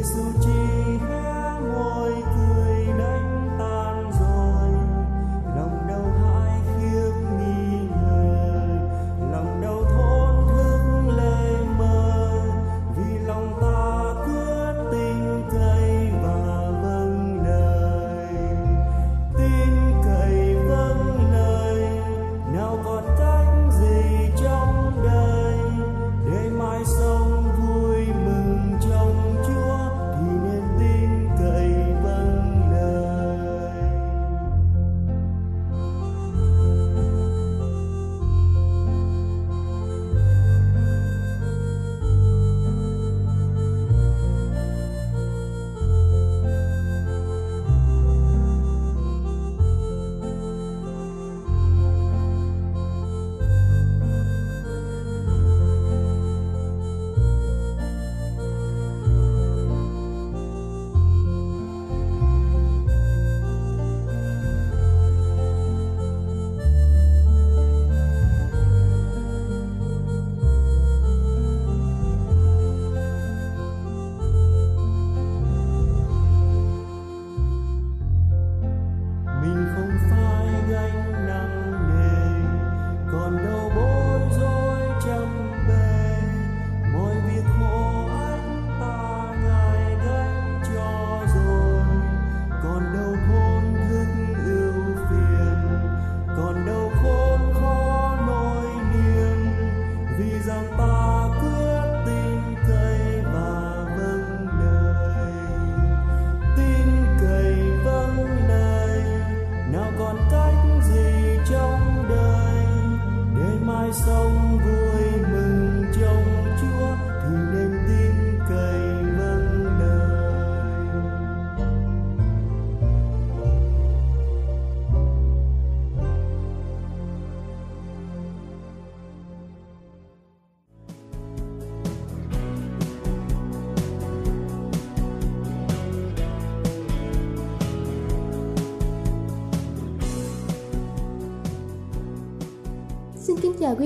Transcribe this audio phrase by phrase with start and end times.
[0.00, 0.39] eyes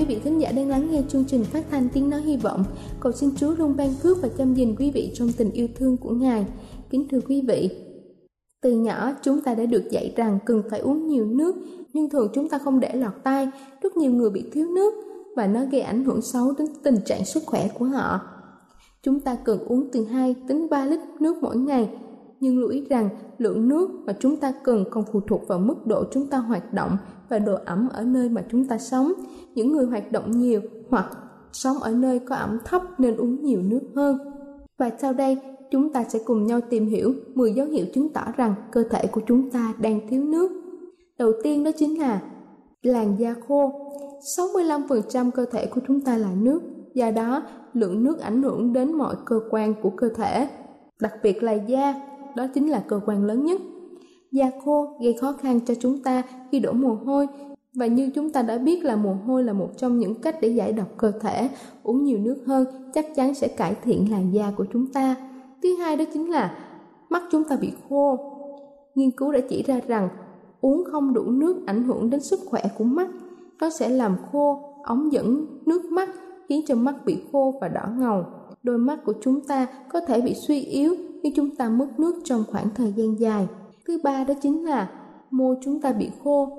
[0.07, 2.63] quý vị khán giả đang lắng nghe chương trình phát thanh tiếng nói hy vọng.
[2.99, 5.97] Cầu xin Chúa luôn ban phước và chăm gìn quý vị trong tình yêu thương
[5.97, 6.45] của Ngài.
[6.89, 7.69] Kính thưa quý vị,
[8.61, 11.55] từ nhỏ chúng ta đã được dạy rằng cần phải uống nhiều nước,
[11.93, 13.49] nhưng thường chúng ta không để lọt tai.
[13.81, 14.93] Rất nhiều người bị thiếu nước
[15.35, 18.19] và nó gây ảnh hưởng xấu đến tình trạng sức khỏe của họ.
[19.03, 21.89] Chúng ta cần uống từ 2 đến 3 lít nước mỗi ngày,
[22.39, 25.87] nhưng lưu ý rằng lượng nước mà chúng ta cần còn phụ thuộc vào mức
[25.87, 26.97] độ chúng ta hoạt động
[27.29, 29.13] và độ ẩm ở nơi mà chúng ta sống.
[29.55, 31.09] Những người hoạt động nhiều hoặc
[31.51, 34.17] sống ở nơi có ẩm thấp nên uống nhiều nước hơn.
[34.77, 35.37] Và sau đây,
[35.71, 39.07] chúng ta sẽ cùng nhau tìm hiểu 10 dấu hiệu chứng tỏ rằng cơ thể
[39.07, 40.51] của chúng ta đang thiếu nước.
[41.17, 42.21] Đầu tiên đó chính là
[42.81, 43.71] làn da khô.
[44.37, 46.61] 65% cơ thể của chúng ta là nước,
[46.93, 47.41] do đó
[47.73, 50.47] lượng nước ảnh hưởng đến mọi cơ quan của cơ thể,
[51.01, 51.93] đặc biệt là da,
[52.35, 53.61] đó chính là cơ quan lớn nhất.
[54.31, 57.27] Da khô gây khó khăn cho chúng ta khi đổ mồ hôi
[57.75, 60.47] và như chúng ta đã biết là mồ hôi là một trong những cách để
[60.47, 61.49] giải độc cơ thể,
[61.83, 65.15] uống nhiều nước hơn chắc chắn sẽ cải thiện làn da của chúng ta.
[65.63, 66.57] Thứ hai đó chính là
[67.09, 68.17] mắt chúng ta bị khô.
[68.95, 70.09] Nghiên cứu đã chỉ ra rằng
[70.61, 73.07] uống không đủ nước ảnh hưởng đến sức khỏe của mắt.
[73.59, 76.09] Nó sẽ làm khô ống dẫn nước mắt
[76.49, 78.23] khiến cho mắt bị khô và đỏ ngầu.
[78.63, 80.95] Đôi mắt của chúng ta có thể bị suy yếu
[81.25, 83.47] khi chúng ta mất nước trong khoảng thời gian dài.
[83.87, 84.89] Thứ ba đó chính là
[85.31, 86.49] môi chúng ta bị khô.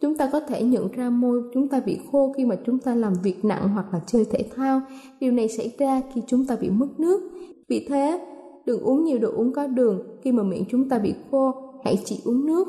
[0.00, 2.94] Chúng ta có thể nhận ra môi chúng ta bị khô khi mà chúng ta
[2.94, 4.80] làm việc nặng hoặc là chơi thể thao.
[5.20, 7.30] Điều này xảy ra khi chúng ta bị mất nước.
[7.68, 8.26] Vì thế,
[8.66, 11.52] đừng uống nhiều đồ uống có đường khi mà miệng chúng ta bị khô,
[11.84, 12.68] hãy chỉ uống nước.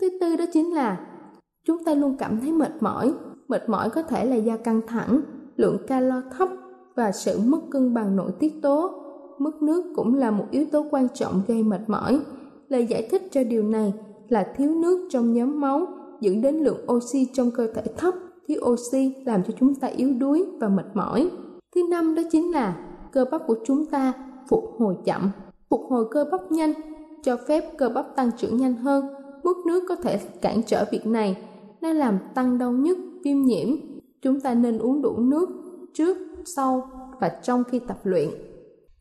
[0.00, 1.06] Thứ tư đó chính là
[1.66, 3.12] chúng ta luôn cảm thấy mệt mỏi.
[3.48, 5.20] Mệt mỏi có thể là do căng thẳng,
[5.56, 6.48] lượng calo thấp
[6.96, 9.01] và sự mất cân bằng nội tiết tố.
[9.42, 12.20] Mất nước cũng là một yếu tố quan trọng gây mệt mỏi.
[12.68, 13.92] Lời giải thích cho điều này
[14.28, 15.86] là thiếu nước trong nhóm máu
[16.20, 18.14] dẫn đến lượng oxy trong cơ thể thấp.
[18.48, 21.30] Thiếu oxy làm cho chúng ta yếu đuối và mệt mỏi.
[21.74, 22.76] Thứ năm đó chính là
[23.12, 24.12] cơ bắp của chúng ta
[24.48, 25.30] phục hồi chậm.
[25.70, 26.72] Phục hồi cơ bắp nhanh
[27.22, 29.04] cho phép cơ bắp tăng trưởng nhanh hơn.
[29.44, 31.36] Mất nước có thể cản trở việc này.
[31.80, 33.68] Nó làm tăng đau nhức, viêm nhiễm.
[34.22, 35.48] Chúng ta nên uống đủ nước
[35.94, 36.88] trước, sau
[37.20, 38.28] và trong khi tập luyện.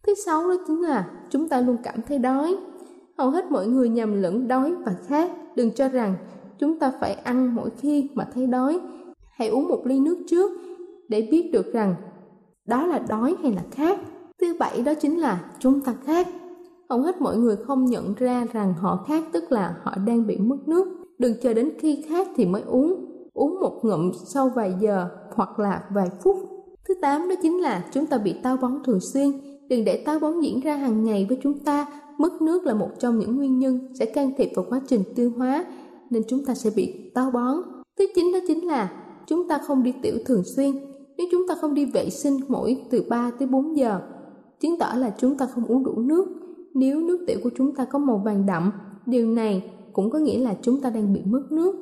[0.07, 2.57] Thứ sáu đó chính là chúng ta luôn cảm thấy đói.
[3.18, 5.31] Hầu hết mọi người nhầm lẫn đói và khát.
[5.56, 6.15] Đừng cho rằng
[6.59, 8.80] chúng ta phải ăn mỗi khi mà thấy đói.
[9.31, 10.51] Hãy uống một ly nước trước
[11.09, 11.95] để biết được rằng
[12.65, 14.00] đó là đói hay là khát.
[14.42, 16.27] Thứ bảy đó chính là chúng ta khát.
[16.89, 20.38] Hầu hết mọi người không nhận ra rằng họ khát tức là họ đang bị
[20.38, 20.88] mất nước.
[21.18, 23.06] Đừng chờ đến khi khát thì mới uống.
[23.33, 26.38] Uống một ngụm sau vài giờ hoặc là vài phút.
[26.88, 29.31] Thứ tám đó chính là chúng ta bị táo bón thường xuyên.
[29.71, 31.85] Đừng để táo bón diễn ra hàng ngày với chúng ta.
[32.18, 35.31] Mất nước là một trong những nguyên nhân sẽ can thiệp vào quá trình tiêu
[35.38, 35.65] hóa
[36.09, 37.57] nên chúng ta sẽ bị táo bón.
[38.00, 38.91] Thứ chín đó chính là
[39.27, 40.71] chúng ta không đi tiểu thường xuyên.
[41.18, 44.01] Nếu chúng ta không đi vệ sinh mỗi từ 3 tới 4 giờ,
[44.59, 46.25] chứng tỏ là chúng ta không uống đủ nước.
[46.74, 48.71] Nếu nước tiểu của chúng ta có màu vàng đậm,
[49.06, 51.75] điều này cũng có nghĩa là chúng ta đang bị mất nước.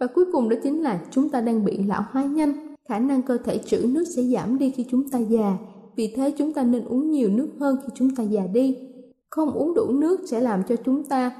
[0.00, 2.76] Và cuối cùng đó chính là chúng ta đang bị lão hóa nhanh.
[2.88, 5.56] Khả năng cơ thể trữ nước sẽ giảm đi khi chúng ta già.
[6.00, 8.76] Vì thế chúng ta nên uống nhiều nước hơn khi chúng ta già đi.
[9.30, 11.32] Không uống đủ nước sẽ làm cho chúng ta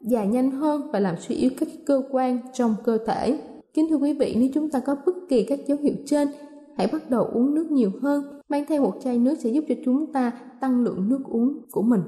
[0.00, 3.38] già nhanh hơn và làm suy yếu các cơ quan trong cơ thể.
[3.74, 6.28] Kính thưa quý vị, nếu chúng ta có bất kỳ các dấu hiệu trên,
[6.76, 8.24] hãy bắt đầu uống nước nhiều hơn.
[8.48, 11.82] Mang theo một chai nước sẽ giúp cho chúng ta tăng lượng nước uống của
[11.82, 12.02] mình.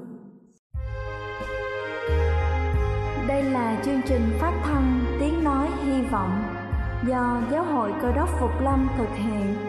[3.27, 6.31] Đây là chương trình phát thanh Tiếng Nói Hy Vọng
[7.09, 9.68] do Giáo hội Cơ đốc Phục Lâm thực hiện.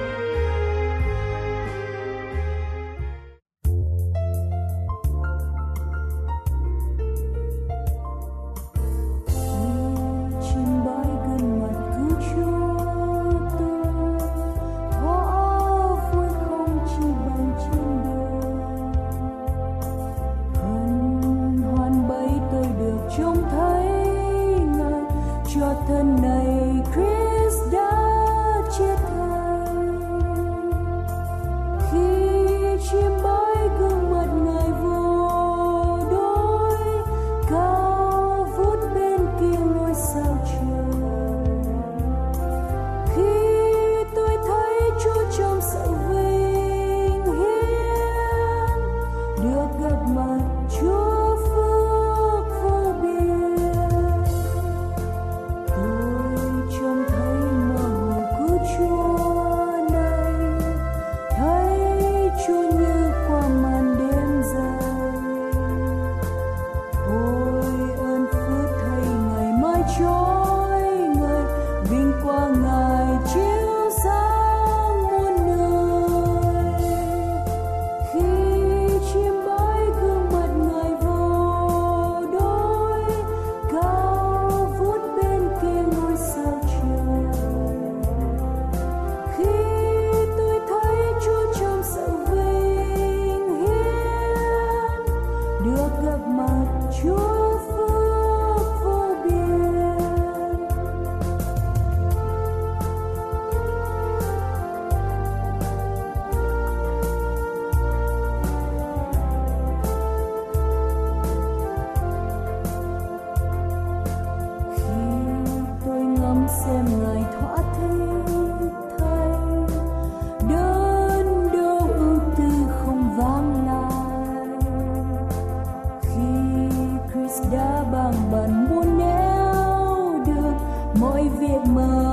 [131.01, 132.10] mọi việc mơ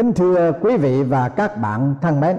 [0.00, 2.38] Kính thưa quý vị và các bạn thân mến,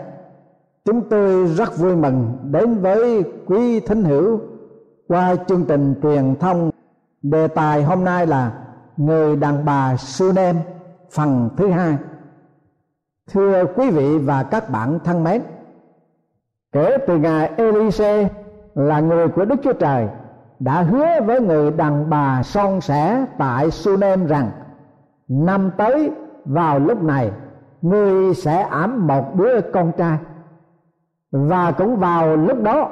[0.86, 4.40] chúng tôi rất vui mừng đến với quý thính hữu
[5.08, 6.72] qua chương trình truyền thông.
[7.22, 8.52] Đề tài hôm nay là
[8.98, 10.56] người đàn bà Sunem
[11.12, 11.98] phần thứ hai.
[13.32, 15.42] Thưa quý vị và các bạn thân mến,
[16.72, 18.30] kể từ ngày Elise
[18.76, 20.08] là người của Đức Chúa Trời
[20.60, 24.52] đã hứa với người đàn bà son sẻ tại Sunem rằng
[25.28, 26.12] năm tới
[26.46, 27.32] vào lúc này
[27.82, 30.18] ngươi sẽ ẵm một đứa con trai.
[31.32, 32.90] Và cũng vào lúc đó,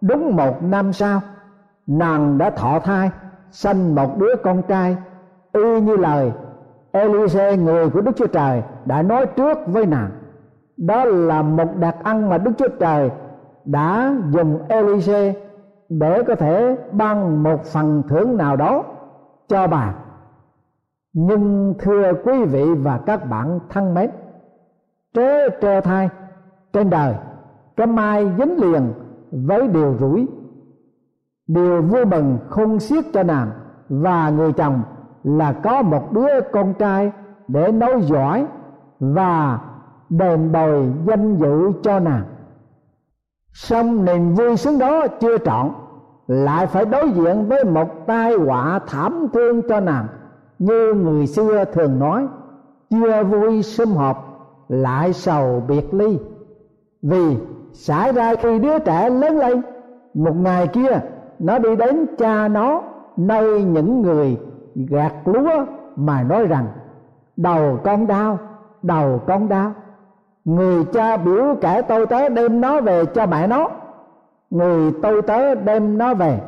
[0.00, 1.20] đúng một năm sau,
[1.86, 3.10] nàng đã thọ thai,
[3.50, 4.96] sanh một đứa con trai.
[5.52, 6.32] Y như lời,
[6.92, 10.10] Elise, người của Đức Chúa Trời, đã nói trước với nàng.
[10.76, 13.10] Đó là một đặc ăn mà Đức Chúa Trời
[13.64, 15.34] đã dùng Elise
[15.88, 18.84] để có thể ban một phần thưởng nào đó
[19.48, 19.94] cho bà.
[21.12, 24.10] Nhưng thưa quý vị và các bạn thân mến
[25.14, 26.08] trớ trơ thai
[26.72, 27.14] trên đời,
[27.76, 28.92] cái mai dính liền
[29.30, 30.26] với điều rủi.
[31.46, 33.50] Điều vui mừng không xiết cho nàng
[33.88, 34.82] và người chồng
[35.24, 37.12] là có một đứa con trai
[37.48, 38.46] để nối dõi
[39.00, 39.58] và
[40.10, 42.24] đền bồi danh dự cho nàng.
[43.52, 45.70] Song niềm vui sướng đó chưa trọn,
[46.26, 50.06] lại phải đối diện với một tai họa thảm thương cho nàng,
[50.58, 52.26] như người xưa thường nói,
[52.90, 54.33] chưa vui sum họp
[54.68, 56.18] lại sầu biệt ly.
[57.02, 57.36] Vì
[57.72, 59.62] xảy ra khi đứa trẻ lớn lên,
[60.14, 61.00] một ngày kia,
[61.38, 62.82] nó đi đến cha nó,
[63.16, 64.40] nơi những người
[64.74, 65.64] gạt lúa
[65.96, 66.66] mà nói rằng,
[67.36, 68.38] đầu con đau,
[68.82, 69.72] đầu con đau.
[70.44, 73.68] Người cha biểu kẻ tôi tớ đem nó về cho mẹ nó.
[74.50, 76.40] Người tôi tớ đem nó về,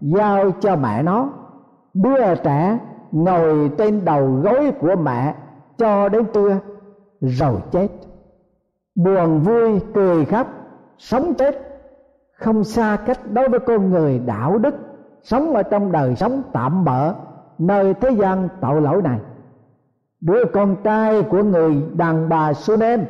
[0.00, 1.28] giao cho mẹ nó.
[1.94, 2.78] Đứa trẻ
[3.12, 5.34] ngồi trên đầu gối của mẹ
[5.78, 6.58] cho đến trưa
[7.22, 7.88] rồi chết.
[8.94, 10.46] Buồn vui, cười khóc,
[10.98, 11.68] sống chết.
[12.38, 14.74] Không xa cách đối với con người đạo đức,
[15.22, 17.14] sống ở trong đời sống tạm bỡ
[17.58, 19.18] nơi thế gian tội lỗi này.
[20.20, 23.04] Đứa con trai của người đàn bà Sunem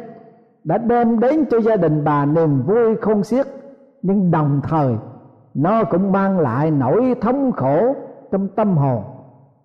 [0.64, 3.46] đã đem đến cho gia đình bà niềm vui không xiết,
[4.02, 4.96] nhưng đồng thời,
[5.54, 7.94] nó cũng mang lại nỗi thống khổ
[8.32, 9.02] trong tâm hồn.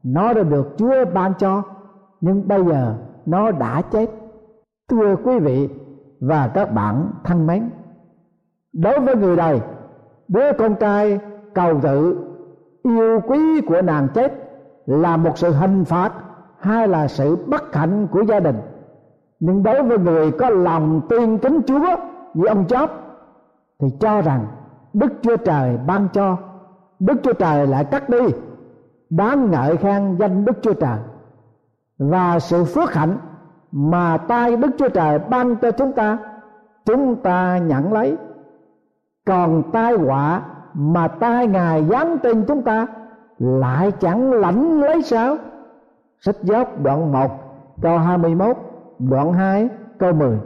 [0.04, 1.64] Nó đã được Chúa ban cho,
[2.22, 4.10] nhưng bây giờ nó đã chết
[4.90, 5.70] thưa quý vị
[6.20, 7.70] và các bạn thân mến,
[8.74, 9.62] đối với người đời
[10.28, 11.20] đứa con trai
[11.54, 12.18] cầu tự
[12.84, 14.34] yêu quý của nàng chết
[14.86, 16.14] là một sự hình phạt
[16.60, 18.56] hay là sự bất hạnh của gia đình.
[19.40, 21.96] Nhưng đối với người có lòng tin kính chúa
[22.34, 22.92] như ông chóp
[23.80, 24.48] thì cho rằng
[24.94, 26.38] đức chúa trời ban cho,
[27.00, 28.20] đức chúa trời lại cắt đi,
[29.10, 30.98] đáng ngợi khen danh đức chúa trời.
[31.98, 33.18] Và sự phước hạnh
[33.72, 36.18] mà tay đức chúa trời ban cho chúng ta
[36.86, 38.18] chúng ta nhận lấy.
[39.26, 40.42] Còn tai họa
[40.74, 42.88] mà tai ngài giáng trên chúng ta
[43.40, 45.36] lại chẳng lãnh lấy sao?
[46.20, 47.32] Sách gióp đoạn 1
[47.82, 48.58] câu 21
[49.00, 49.70] đoạn 2
[50.00, 50.38] câu 10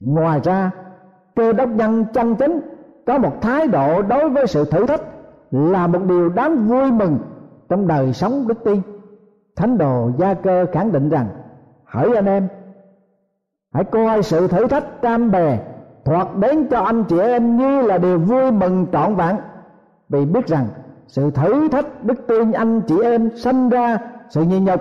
[0.00, 0.70] ngoài ra,
[1.36, 2.60] cơ đốc nhân chân chính
[3.06, 5.02] có một thái độ đối với sự thử thách
[5.50, 7.18] là một điều đáng vui mừng
[7.68, 8.80] trong đời sống đức tin.
[9.56, 11.26] Thánh đồ gia cơ khẳng định rằng
[11.94, 12.48] hỡi anh em,
[13.72, 15.58] hãy coi sự thử thách cam bè
[16.04, 19.36] thoạt đến cho anh chị em như là điều vui mừng trọn vẹn.
[20.08, 20.66] Vì biết rằng
[21.06, 23.98] sự thử thách đức tin anh chị em sanh ra
[24.28, 24.80] sự nhịn nhục,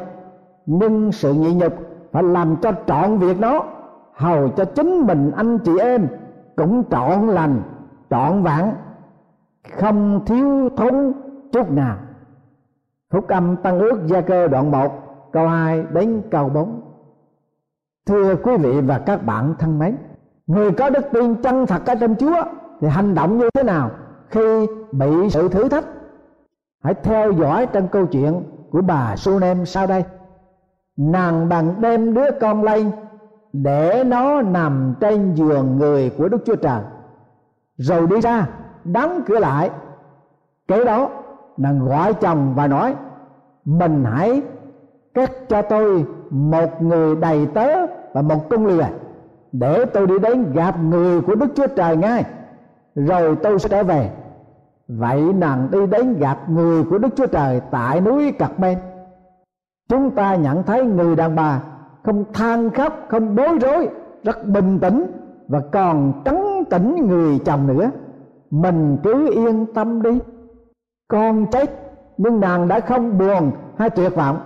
[0.66, 1.74] nhưng sự nhịn nhục
[2.12, 3.66] phải làm cho trọn việc đó
[4.14, 6.08] hầu cho chính mình anh chị em
[6.56, 7.62] cũng trọn lành,
[8.10, 8.66] trọn vẹn,
[9.78, 11.14] không thiếu thốn
[11.52, 11.98] chút nào.
[13.12, 14.92] Phúc âm tăng ước gia cơ đoạn 1
[15.32, 16.82] câu 2 đến câu 4
[18.06, 19.98] thưa quý vị và các bạn thân mến,
[20.48, 22.44] người có đức tin chân thật ở trong chúa
[22.82, 23.92] thì hành động như thế nào
[24.30, 25.86] khi bị sự thử thách?
[26.84, 30.04] Hãy theo dõi trong câu chuyện của bà Sunem sau đây.
[30.98, 32.92] Nàng bằng đem đứa con lên
[33.54, 36.82] để nó nằm trên giường người của Đức Chúa Trời.
[37.78, 38.48] Rồi đi ra,
[38.84, 39.70] đóng cửa lại.
[40.68, 41.10] Kế đó,
[41.58, 42.96] nàng gọi chồng và nói,
[43.66, 44.42] mình hãy
[45.14, 48.88] cắt cho tôi một người đầy tớ và một cung lừa
[49.52, 52.26] để tôi đi đến gặp người của Đức Chúa Trời ngay,
[52.96, 54.10] rồi tôi sẽ trở về.
[54.88, 58.78] Vậy nàng đi đến gặp người của Đức Chúa Trời tại núi Cật Men
[59.90, 61.62] chúng ta nhận thấy người đàn bà
[62.04, 63.90] không than khóc, không bối rối,
[64.24, 65.06] rất bình tĩnh
[65.48, 67.92] và còn trấn tĩnh người chồng nữa.
[68.52, 70.20] Mình cứ yên tâm đi.
[71.08, 71.70] Con chết,
[72.18, 74.38] nhưng nàng đã không buồn hay tuyệt vọng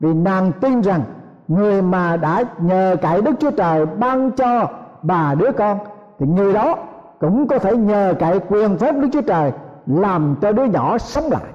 [0.00, 1.00] vì nàng tin rằng
[1.48, 4.68] người mà đã nhờ cậy đức chúa trời ban cho
[5.02, 5.78] bà đứa con,
[6.18, 6.76] thì người đó
[7.20, 9.52] cũng có thể nhờ cậy quyền phép đức chúa trời
[9.86, 11.52] làm cho đứa nhỏ sống lại.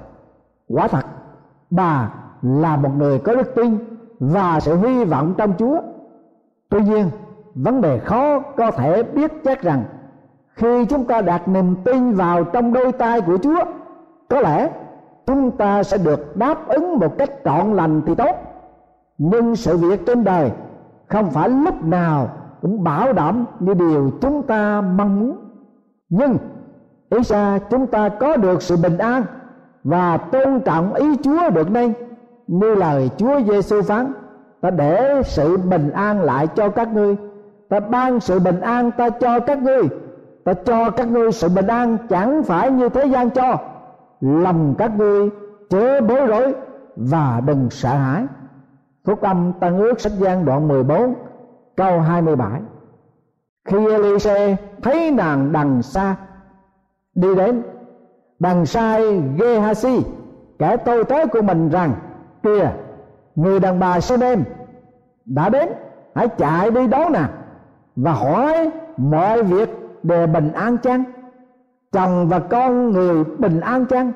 [0.68, 1.06] Quả thật,
[1.70, 2.10] bà
[2.42, 3.78] là một người có đức tin
[4.20, 5.80] và sự hy vọng trong chúa.
[6.68, 7.10] Tuy nhiên,
[7.54, 9.84] vấn đề khó có thể biết chắc rằng
[10.54, 13.64] khi chúng ta đặt niềm tin vào trong đôi tay của chúa,
[14.28, 14.70] có lẽ
[15.26, 18.49] chúng ta sẽ được đáp ứng một cách trọn lành thì tốt
[19.22, 20.50] nhưng sự việc trên đời,
[21.08, 22.28] không phải lúc nào
[22.62, 25.36] cũng bảo đảm như điều chúng ta mong muốn.
[26.08, 26.36] Nhưng,
[27.10, 29.22] ý ra chúng ta có được sự bình an
[29.84, 31.92] và tôn trọng ý Chúa được nên
[32.46, 34.12] như lời Chúa Giêsu phán,
[34.60, 37.16] ta để sự bình an lại cho các ngươi.
[37.68, 39.82] Ta ban sự bình an ta cho các ngươi.
[40.44, 43.58] Ta cho các ngươi sự bình an chẳng phải như thế gian cho.
[44.20, 45.30] Lòng các ngươi
[45.70, 46.54] chớ bối rối
[46.96, 48.26] và đừng sợ hãi.
[49.04, 51.14] Phúc âm Tân ước sách gian đoạn 14
[51.76, 52.60] câu 27
[53.64, 56.16] Khi Elise thấy nàng đằng xa
[57.14, 57.62] đi đến
[58.38, 59.02] đằng sai
[59.36, 60.02] Gehazi
[60.58, 61.92] kẻ tôi tới của mình rằng,
[62.42, 62.72] kìa,
[63.34, 64.44] người đàn bà Sunem
[65.24, 65.68] đã đến,
[66.14, 67.22] hãy chạy đi đón nè
[67.96, 69.70] và hỏi mọi việc
[70.02, 71.04] đều bình an chăng?
[71.92, 74.12] Chồng và con người bình an chăng?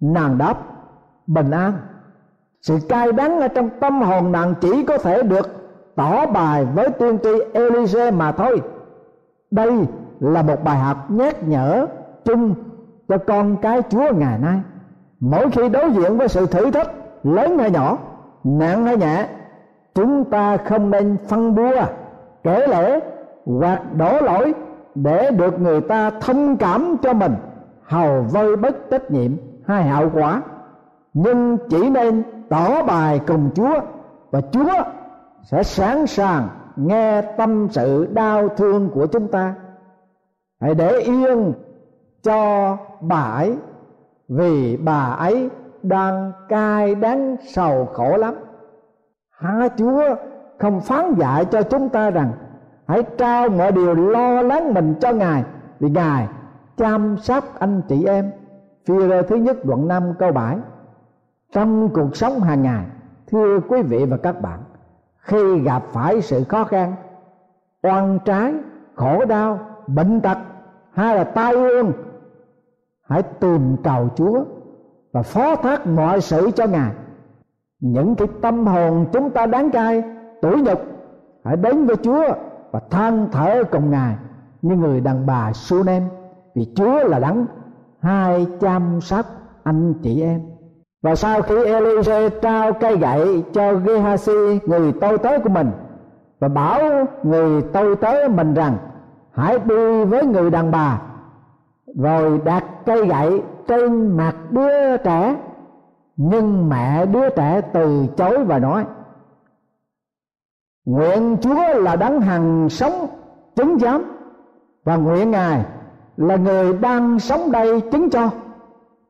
[0.00, 0.54] Nàng đáp,
[1.26, 1.72] bình an
[2.66, 5.48] sự cay đắng ở trong tâm hồn nàng chỉ có thể được
[5.94, 8.62] tỏ bài với tiên tri Elise mà thôi.
[9.50, 9.72] Đây
[10.20, 11.86] là một bài học nhắc nhở
[12.24, 12.54] chung
[13.08, 14.60] cho con cái Chúa ngày nay.
[15.20, 16.90] Mỗi khi đối diện với sự thử thách
[17.22, 17.98] lớn hay nhỏ,
[18.44, 19.26] nặng hay nhẹ,
[19.94, 21.82] chúng ta không nên phân bua,
[22.42, 23.00] kể lễ
[23.46, 24.54] hoặc đổ lỗi
[24.94, 27.34] để được người ta thông cảm cho mình,
[27.82, 29.30] hầu vơi bất trách nhiệm
[29.66, 30.42] hay hậu quả.
[31.14, 33.80] Nhưng chỉ nên tỏ bài cùng chúa,
[34.30, 34.82] và chúa
[35.42, 39.54] sẽ sẵn sàng nghe tâm sự đau thương của chúng ta.
[40.60, 41.52] Hãy để yên
[42.22, 43.58] cho bà ấy,
[44.28, 45.50] vì bà ấy
[45.82, 48.34] đang cay đắng sầu khổ lắm.
[49.30, 50.14] Há chúa
[50.58, 52.32] không phán dạy cho chúng ta rằng,
[52.86, 55.44] hãy trao mọi điều lo lắng mình cho ngài,
[55.80, 56.28] vì ngài
[56.76, 58.30] chăm sóc anh chị em.
[58.86, 60.56] Phi rơ thứ nhất đoạn 5 câu 7
[61.54, 62.86] trong cuộc sống hàng ngày,
[63.26, 64.60] thưa quý vị và các bạn,
[65.18, 66.94] khi gặp phải sự khó khăn,
[67.82, 68.54] oan trái,
[68.94, 70.38] khổ đau, bệnh tật
[70.92, 71.92] hay là tai ương,
[73.08, 74.44] hãy tìm cầu chúa
[75.12, 76.92] và phó thác mọi sự cho ngài.
[77.80, 80.02] Những cái tâm hồn chúng ta đáng cay,
[80.42, 80.82] tủi nhục,
[81.44, 82.24] hãy đến với chúa
[82.70, 84.16] và than thở cùng ngài
[84.62, 86.02] như người đàn bà su nem,
[86.54, 87.46] vì Chúa là đấng
[88.00, 89.26] hai chăm sóc
[89.62, 90.53] anh chị em
[91.04, 95.70] và sau khi Elise trao cây gậy cho Gehazi, người tôi tớ của mình,
[96.40, 96.80] và bảo
[97.22, 98.76] người tôi tớ mình rằng,
[99.32, 101.00] hãy đi với người đàn bà.
[101.98, 105.36] Rồi đặt cây gậy trên mặt đứa trẻ,
[106.16, 108.84] nhưng mẹ đứa trẻ từ chối và nói,
[110.84, 113.06] nguyện chúa là đấng hằng sống,
[113.56, 114.02] chứng giám,
[114.84, 115.64] và nguyện ngài
[116.16, 118.30] là người đang sống đây chứng cho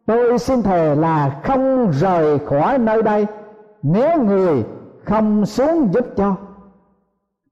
[0.07, 3.27] tôi xin thề là không rời khỏi nơi đây
[3.83, 4.65] nếu người
[5.05, 6.37] không xuống giúp cho.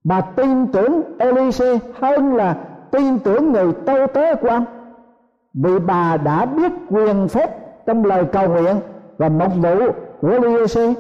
[0.05, 2.57] Bà tin tưởng Elise hơn là
[2.91, 4.65] tin tưởng người tâu tế của ông,
[5.55, 8.77] vì bà đã biết quyền phép trong lời cầu nguyện
[9.19, 10.95] và mục vụ của Elise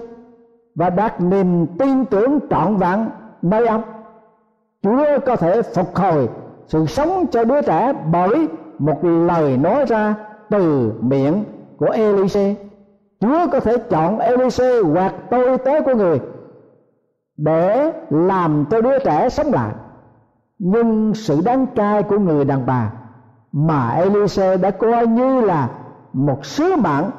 [0.74, 3.08] và đặt niềm tin tưởng trọn vẹn
[3.42, 3.82] nơi ông.
[4.82, 6.28] Chúa có thể phục hồi
[6.66, 10.14] sự sống cho đứa trẻ bởi một lời nói ra
[10.52, 11.44] từ miệng
[11.78, 12.54] của Elise.
[13.20, 16.20] Chúa có thể chọn Elise hoặc tôi tế của người
[17.36, 19.72] để làm cho đứa trẻ sống lại.
[20.58, 22.92] Nhưng sự đáng cai của người đàn bà
[23.52, 25.68] mà Elise đã coi như là
[26.12, 27.10] một sứ mạng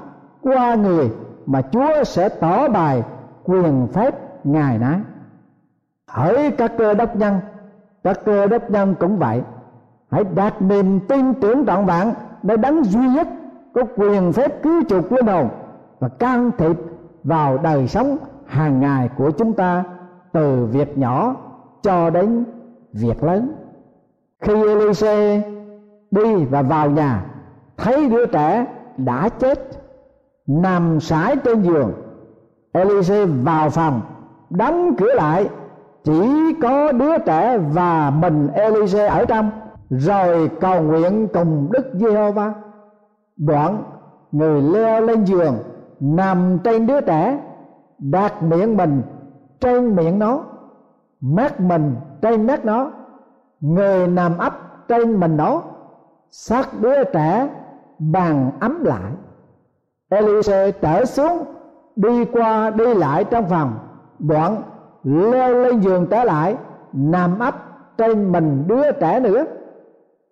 [0.42, 1.12] qua người
[1.46, 3.04] mà Chúa sẽ tỏ bài
[3.44, 4.16] quyền phép
[4.46, 5.02] ngài nói.
[6.08, 7.40] hỡi các cơ đốc nhân,
[8.04, 9.42] các cơ đốc nhân cũng vậy.
[10.12, 13.28] Hãy đặt niềm tin tưởng trọn vẹn đã đấng duy nhất
[13.74, 15.50] có quyền phép cứu chuộc linh hồn
[16.00, 16.78] và can thiệp
[17.24, 19.84] vào đời sống hàng ngày của chúng ta
[20.32, 21.36] từ việc nhỏ
[21.82, 22.46] cho đến
[22.94, 23.56] việc lớn.
[24.42, 25.42] Khi Elise
[26.12, 27.26] đi và vào nhà,
[27.78, 28.66] thấy đứa trẻ
[28.98, 29.60] đã chết,
[30.48, 31.92] nằm sải trên giường,
[32.72, 34.02] Elise vào phòng,
[34.50, 35.50] đóng cửa lại,
[36.04, 39.52] chỉ có đứa trẻ và mình Elise ở trong
[39.98, 42.54] rồi cầu nguyện cùng Đức Giê-hô-va.
[43.38, 43.84] Đoạn
[44.32, 45.56] người leo lên giường,
[46.00, 47.42] nằm trên đứa trẻ,
[48.00, 49.02] đặt miệng mình
[49.60, 50.40] trên miệng nó,
[51.22, 52.92] mắt mình trên mắt nó,
[53.60, 54.54] người nằm ấp
[54.88, 55.62] trên mình nó
[56.32, 57.50] xác đứa trẻ
[58.00, 59.12] bằng ấm lại.
[60.10, 61.46] Elise trở xuống,
[61.96, 63.74] đi qua đi lại trong phòng.
[64.20, 64.62] Đoạn
[65.04, 66.58] leo lên giường trở lại,
[66.94, 67.56] nằm ấp
[67.98, 69.46] trên mình đứa trẻ nữa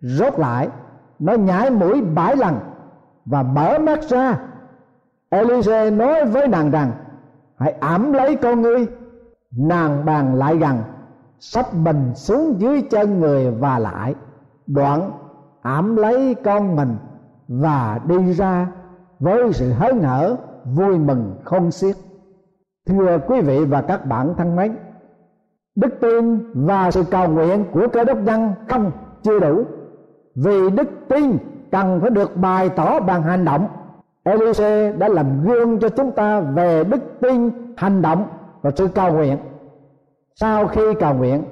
[0.02, 0.68] rốt lại,
[1.18, 2.58] nó nhảy mũi bảy lần
[3.24, 4.38] và mở mắt ra.
[5.30, 6.92] Elise nói với nàng rằng,
[7.58, 8.86] hãy ẩm lấy con ngươi.
[9.56, 10.78] Nàng bàn lại gần
[11.38, 14.14] sắp mình xuống dưới chân người và lại,
[14.66, 15.10] đoạn
[15.62, 16.96] ẩm lấy con mình
[17.48, 18.66] và đi ra
[19.20, 21.96] với sự hớn hở vui mừng không xiết.
[22.86, 24.76] Thưa quý vị và các bạn thân mến,
[25.74, 29.64] đức tin và sự cầu nguyện của cơ đốc nhân không chưa đủ
[30.34, 31.38] vì đức tin
[31.70, 33.66] cần phải được bày tỏ bằng hành động.
[34.24, 38.24] Elise đã làm gương cho chúng ta về đức tin, hành động
[38.62, 39.38] và sự cầu nguyện.
[40.34, 41.42] Sau khi cầu nguyện,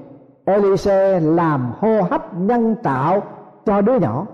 [0.45, 3.23] Elise làm hô hấp nhân tạo
[3.67, 4.27] cho đứa nhỏ.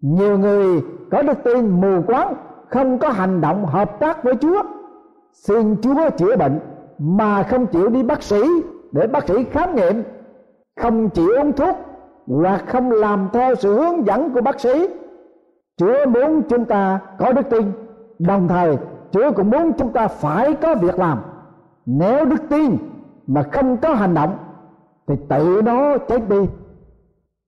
[0.00, 2.34] Nhiều người có đức tin mù quáng,
[2.68, 4.62] không có hành động hợp tác với Chúa.
[5.32, 6.60] Xin Chúa chữa bệnh,
[6.98, 8.42] mà không chịu đi bác sĩ
[8.92, 10.02] để bác sĩ khám nghiệm.
[10.80, 11.76] Không chịu uống thuốc
[12.26, 14.88] hoặc không làm theo sự hướng dẫn của bác sĩ.
[15.76, 17.72] Chúa muốn chúng ta có đức tin.
[18.18, 18.78] Đồng thời,
[19.10, 21.18] Chúa cũng muốn chúng ta phải có việc làm.
[21.86, 22.76] Nếu đức tin
[23.26, 24.36] mà không có hành động,
[25.06, 26.48] thì tự nó chết đi.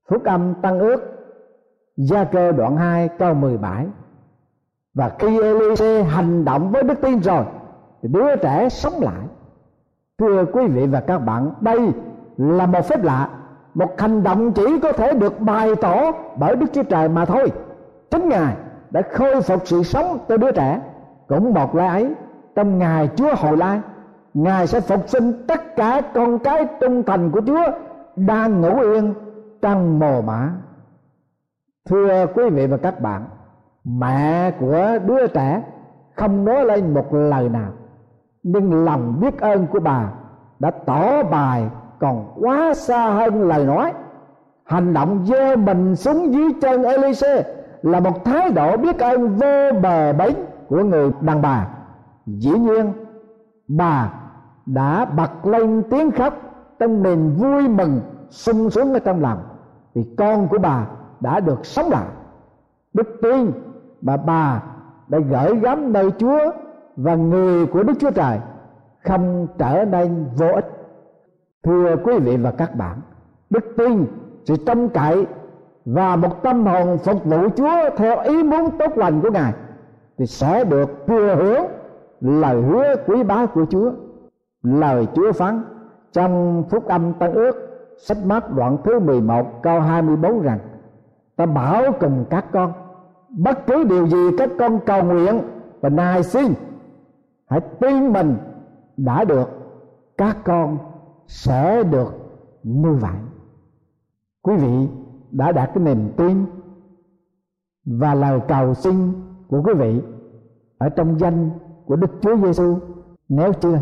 [0.09, 1.01] Phúc âm tăng ước,
[1.97, 3.85] gia cơ đoạn 2 câu 17
[4.93, 7.43] và khi Elise hành động với đức tin rồi,
[8.01, 9.27] thì đứa trẻ sống lại.
[10.17, 11.91] Thưa quý vị và các bạn, đây
[12.37, 13.29] là một phép lạ
[13.73, 17.51] một hành động chỉ có thể được bày tỏ bởi đức chúa trời mà thôi.
[18.11, 18.55] Chính ngài
[18.91, 20.81] đã khôi phục sự sống cho đứa trẻ.
[21.27, 22.13] Cũng một lẽ ấy,
[22.55, 23.81] trong ngày chúa hồi lai,
[24.33, 27.63] ngài sẽ phục sinh tất cả con cái trung thành của chúa
[28.15, 29.13] đang ngủ yên
[29.61, 30.49] trong mồ mã
[31.89, 33.25] thưa quý vị và các bạn,
[33.83, 35.63] mẹ của đứa trẻ
[36.15, 37.71] không nói lên một lời nào,
[38.43, 40.11] nhưng lòng biết ơn của bà
[40.59, 43.93] đã tỏ bài còn quá xa hơn lời nói.
[44.65, 47.43] Hành động dơ mình xuống dưới chân Elise
[47.81, 50.33] là một thái độ biết ơn vô bờ bến
[50.67, 51.67] của người đàn bà.
[52.25, 52.93] Dĩ nhiên,
[53.67, 54.13] bà
[54.65, 56.33] đã bật lên tiếng khóc,
[56.79, 59.39] trong niềm vui mừng sung sướng ở trong lòng,
[59.93, 60.87] vì con của bà
[61.19, 62.05] đã được sống lại.
[62.93, 63.51] Đức tin
[64.01, 64.63] mà bà
[65.07, 66.51] đã gửi gắm nơi Chúa
[66.95, 68.39] và người của Đức Chúa Trời
[69.03, 70.78] không trở nên vô ích.
[71.63, 73.01] Thưa quý vị và các bạn,
[73.49, 74.05] đức tin,
[74.45, 75.27] sự trông cậy
[75.85, 79.53] và một tâm hồn phục vụ Chúa theo ý muốn tốt lành của Ngài
[80.17, 81.65] thì sẽ được thừa hưởng
[82.21, 83.91] lời hứa quý báu của Chúa.
[84.63, 85.63] Lời Chúa phán
[86.11, 90.59] trong phúc âm Tân ước sách mát đoạn thứ 11 câu 24 rằng
[91.35, 92.73] ta bảo cùng các con
[93.29, 95.41] bất cứ điều gì các con cầu nguyện
[95.81, 96.53] và nài xin
[97.49, 98.35] hãy tin mình
[98.97, 99.49] đã được
[100.17, 100.77] các con
[101.29, 102.13] sẽ được
[102.63, 103.17] như vậy.
[104.43, 104.87] Quý vị
[105.31, 106.45] đã đạt cái niềm tin
[107.85, 109.13] và lời cầu xin
[109.47, 110.01] của quý vị
[110.77, 111.49] ở trong danh
[111.85, 112.77] của Đức Chúa Giêsu
[113.29, 113.81] nếu chưa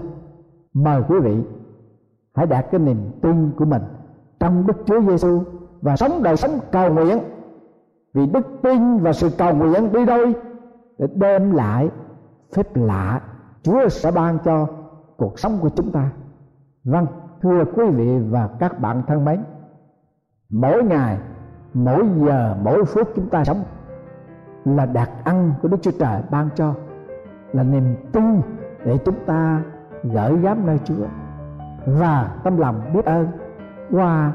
[0.73, 1.43] mời quý vị
[2.33, 3.81] hãy đạt cái niềm tin của mình
[4.39, 5.41] trong Đức Chúa Giêsu
[5.81, 7.19] và sống đời sống cầu nguyện.
[8.13, 10.33] Vì đức tin và sự cầu nguyện đi đôi
[10.97, 11.89] để đem lại
[12.55, 13.21] phép lạ
[13.63, 14.67] Chúa sẽ ban cho
[15.17, 16.11] cuộc sống của chúng ta.
[16.83, 17.05] Vâng,
[17.41, 19.43] thưa quý vị và các bạn thân mến,
[20.49, 21.17] mỗi ngày,
[21.73, 23.63] mỗi giờ, mỗi phút chúng ta sống
[24.65, 26.73] là đặc ăn của Đức Chúa Trời ban cho
[27.53, 28.41] là niềm tin
[28.85, 29.61] để chúng ta
[30.03, 31.05] gửi gắm nơi Chúa
[31.85, 33.27] và tâm lòng biết ơn
[33.91, 34.33] qua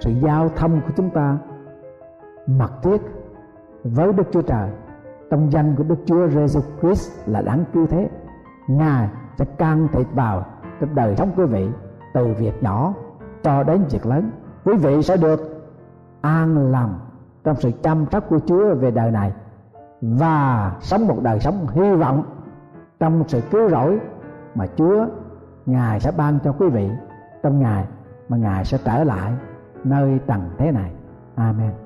[0.00, 1.38] sự giao thông của chúng ta
[2.46, 3.02] mật thiết
[3.84, 4.70] với Đức Chúa Trời.
[5.30, 8.08] Trong danh của Đức Chúa Jesus Christ là đáng cứu thế.
[8.68, 9.08] Ngài
[9.38, 10.44] sẽ can thiệp vào
[10.80, 11.68] trong đời sống quý vị
[12.16, 12.94] từ việc nhỏ
[13.42, 14.30] cho đến việc lớn
[14.64, 15.40] quý vị sẽ được
[16.20, 16.98] an lòng
[17.44, 19.32] trong sự chăm sóc của Chúa về đời này
[20.00, 22.24] và sống một đời sống hy vọng
[23.00, 23.98] trong sự cứu rỗi
[24.54, 25.06] mà Chúa,
[25.66, 26.90] Ngài sẽ ban cho quý vị
[27.42, 27.84] trong ngày
[28.28, 29.32] mà Ngài sẽ trở lại
[29.84, 30.92] nơi trần thế này.
[31.34, 31.85] Amen.